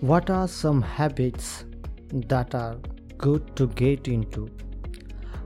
[0.00, 1.64] What are some habits
[2.12, 2.76] that are
[3.16, 4.50] good to get into?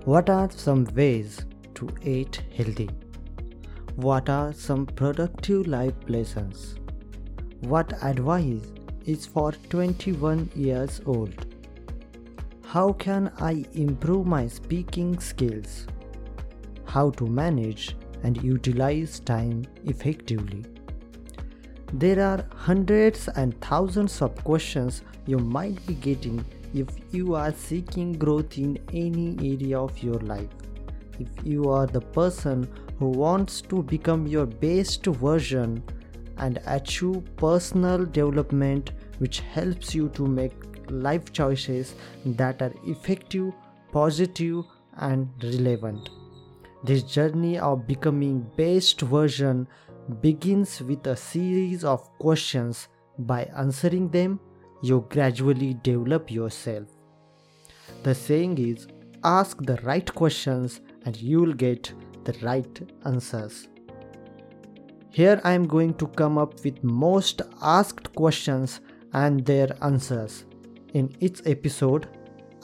[0.05, 1.45] What are some ways
[1.75, 2.89] to eat healthy?
[3.97, 6.77] What are some productive life lessons?
[7.61, 8.73] What advice
[9.05, 11.47] is for 21 years old?
[12.65, 15.87] How can I improve my speaking skills?
[16.87, 20.65] How to manage and utilize time effectively?
[21.93, 28.13] There are hundreds and thousands of questions you might be getting if you are seeking
[28.13, 30.51] growth in any area of your life.
[31.19, 35.83] If you are the person who wants to become your best version
[36.37, 40.53] and achieve personal development which helps you to make
[40.91, 41.95] life choices
[42.25, 43.53] that are effective,
[43.93, 44.65] positive,
[44.99, 46.11] and relevant.
[46.85, 49.67] This journey of becoming best version
[50.21, 52.89] begins with a series of questions.
[53.19, 54.41] By answering them,
[54.83, 56.87] you gradually develop yourself.
[58.03, 58.87] The saying is
[59.25, 61.93] ask the right questions and you will get
[62.25, 63.69] the right answers.
[65.11, 68.81] Here I am going to come up with most asked questions
[69.13, 70.45] and their answers.
[70.95, 72.09] In each episode,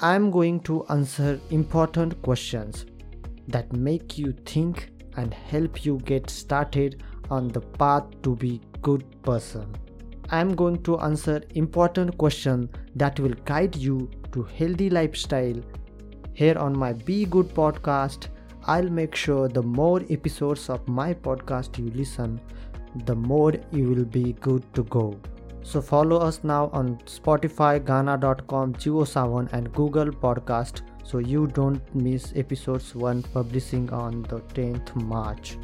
[0.01, 2.86] I am going to answer important questions
[3.48, 9.05] that make you think and help you get started on the path to be good
[9.22, 9.67] person.
[10.30, 15.61] I am going to answer important questions that will guide you to healthy lifestyle.
[16.33, 18.28] Here on my Be Good podcast,
[18.67, 22.41] I'll make sure the more episodes of my podcast you listen,
[23.05, 25.20] the more you will be good to go.
[25.62, 32.33] So follow us now on Spotify, Gaana.com, JioSaavn and Google Podcast so you don't miss
[32.36, 35.56] episodes 1 publishing on the 10th March.